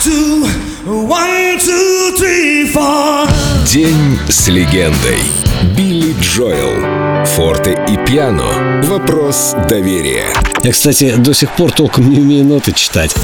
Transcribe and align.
two, 0.00 0.46
one, 0.84 1.58
two, 1.58 2.12
three, 2.16 2.66
four. 2.66 3.26
День 3.66 4.18
с 4.28 4.48
легендой. 4.48 5.20
Билли 5.76 6.14
Джоэл. 6.20 7.09
Форте 7.25 7.77
и 7.87 7.97
пиано. 7.97 8.81
Вопрос 8.83 9.53
доверия. 9.69 10.25
Я, 10.63 10.71
кстати, 10.71 11.15
до 11.17 11.33
сих 11.33 11.49
пор 11.55 11.71
толком 11.71 12.09
не 12.09 12.19
умею 12.19 12.45
ноты 12.45 12.71
читать. 12.71 13.15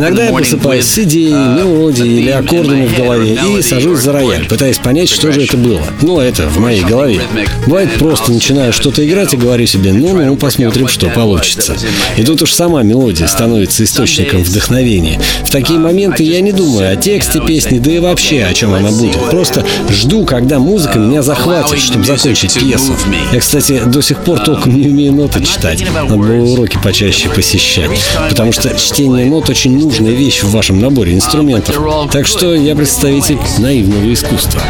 Иногда 0.00 0.24
я 0.24 0.32
просыпаюсь 0.32 0.84
с 0.84 0.98
идеей, 0.98 1.32
uh, 1.32 1.56
мелодией 1.56 2.18
или 2.18 2.30
аккордами 2.30 2.86
в 2.86 2.96
голове 2.96 3.38
и 3.56 3.62
сажусь 3.62 4.00
за 4.00 4.12
рояль, 4.12 4.46
пытаясь 4.46 4.78
понять, 4.78 5.08
что 5.08 5.32
же 5.32 5.44
это 5.44 5.56
было. 5.56 5.80
Ну, 6.02 6.20
это 6.20 6.48
в 6.48 6.58
моей 6.58 6.82
голове. 6.82 7.22
Бывает 7.66 7.90
просто 7.98 8.32
начинаю 8.32 8.72
что-то 8.72 9.06
играть 9.08 9.34
и 9.34 9.36
говорю 9.36 9.66
себе, 9.66 9.92
ну, 9.92 10.14
ну, 10.14 10.36
посмотрим, 10.36 10.88
что 10.88 11.08
получится. 11.08 11.76
И 12.16 12.24
тут 12.24 12.42
уж 12.42 12.52
сама 12.52 12.82
мелодия 12.82 13.26
становится 13.26 13.84
источником 13.84 14.42
вдохновения. 14.42 15.20
В 15.44 15.50
такие 15.50 15.78
моменты 15.78 16.22
я 16.22 16.40
не 16.40 16.52
думаю 16.52 16.92
о 16.92 16.96
тексте 16.96 17.40
песни, 17.40 17.78
да 17.78 17.90
и 17.90 17.98
вообще 17.98 18.44
о 18.44 18.52
чем 18.52 18.74
она 18.74 18.90
будет. 18.90 19.18
Просто 19.30 19.64
жду, 19.90 20.24
когда 20.24 20.58
музыка 20.58 20.98
меня 20.98 21.22
захватит, 21.22 21.78
чтобы 21.78 22.04
закончить 22.04 22.27
пьесу. 22.34 22.92
Я, 23.32 23.40
кстати, 23.40 23.82
до 23.86 24.02
сих 24.02 24.18
пор 24.18 24.40
толком 24.40 24.78
не 24.78 24.88
умею 24.88 25.12
ноты 25.12 25.44
читать. 25.44 25.84
Надо 25.94 26.16
было 26.16 26.44
уроки 26.44 26.78
почаще 26.82 27.28
посещать. 27.28 27.90
Потому 28.28 28.52
что 28.52 28.76
чтение 28.78 29.26
нот 29.26 29.48
очень 29.48 29.78
нужная 29.78 30.12
вещь 30.12 30.42
в 30.42 30.50
вашем 30.50 30.80
наборе 30.80 31.14
инструментов. 31.14 31.76
Так 32.10 32.26
что 32.26 32.54
я 32.54 32.74
представитель 32.74 33.38
наивного 33.58 34.12
искусства. 34.12 34.60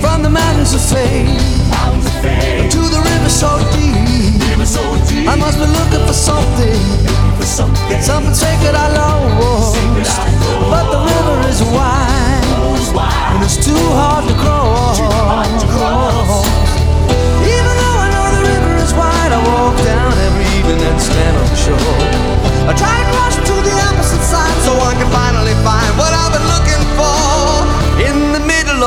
From 0.00 0.22
the 0.22 0.30
mountains 0.30 0.74
of 0.74 0.80
fame 0.80 2.57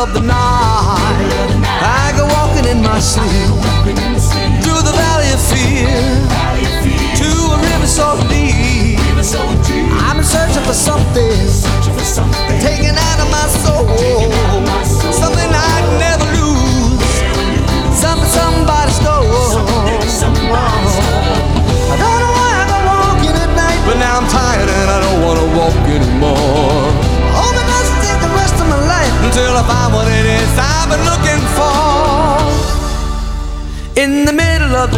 of 0.02 0.13
the 0.16 0.21
night, 0.21 0.41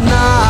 middle 0.02 0.43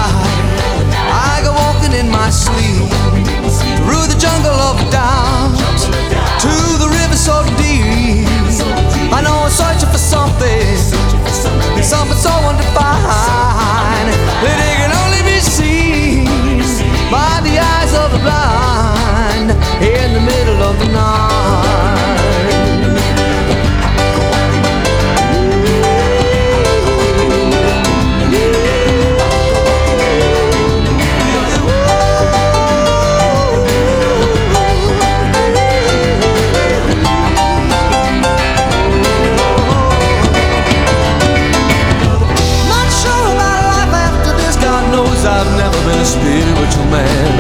Knows 45.23 45.31
I've 45.31 45.57
never 45.57 45.79
been 45.88 46.00
a 46.00 46.06
spiritual 46.06 46.85
man. 46.91 47.38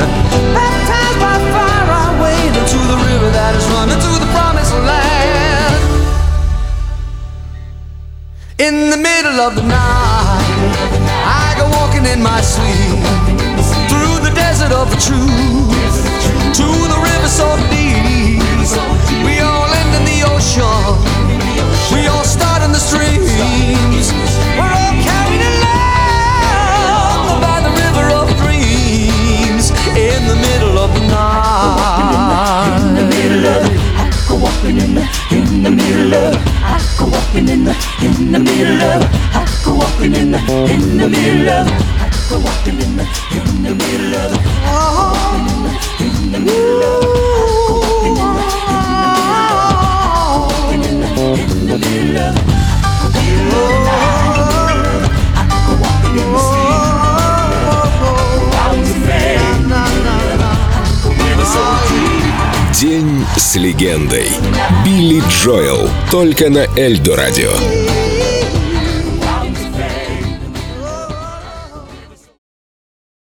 Baptized 0.55 1.19
by 1.19 1.35
fire, 1.51 1.89
I 1.91 2.15
wade 2.21 2.55
into 2.55 2.79
the 2.79 2.95
river 2.95 3.29
that 3.31 3.55
is 3.59 3.65
running 3.75 3.99
to 3.99 4.11
the 4.23 4.29
promised 4.31 4.73
land. 4.87 5.75
In 8.59 8.89
the 8.89 8.97
middle 8.97 9.41
of 9.41 9.55
the 9.55 9.63
night, 9.63 10.47
I 11.27 11.55
go 11.59 11.67
walking 11.75 12.05
in 12.05 12.23
my 12.23 12.39
sleep 12.39 13.03
through 13.91 14.19
the 14.23 14.33
desert 14.33 14.71
of 14.71 14.89
the 14.89 14.99
truth 15.03 16.07
to 16.55 16.67
the 16.87 16.99
river 17.03 17.27
so 17.27 17.57
deep. 17.69 17.82
middle 36.12 36.14
of 36.14 36.36
I 36.62 36.78
go 36.98 37.06
walking 37.06 37.48
in 37.48 37.64
the 37.64 37.72
in 38.04 38.32
the 38.32 38.38
middle 38.38 38.82
of 38.82 39.02
I 39.34 39.46
go 39.64 39.74
walking 39.74 40.14
in 40.14 40.30
the 40.32 40.38
in 40.72 40.98
the 40.98 41.08
middle 41.08 41.48
of 41.48 41.68
I 41.68 42.10
go 42.28 42.38
walking 42.38 42.80
in 42.80 42.96
the 42.96 43.04
in 43.32 43.62
the 43.62 43.74
middle 43.74 44.14
of 44.14 44.32
in 46.14 46.32
the 46.32 46.38
middle 46.40 46.84
of 46.84 47.18
День 62.80 63.11
с 63.37 63.55
легендой. 63.55 64.29
Билли 64.85 65.21
Джоэл. 65.29 65.89
Только 66.11 66.49
на 66.49 66.65
Эльдо 66.77 67.15
радио. 67.15 67.51